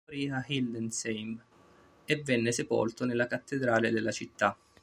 Morì 0.07 0.27
a 0.29 0.43
Hildesheim 0.47 1.39
e 2.05 2.15
venne 2.23 2.51
sepolto 2.51 3.05
nella 3.05 3.27
cattedrale 3.27 3.91
della 3.91 4.09
città. 4.09 4.57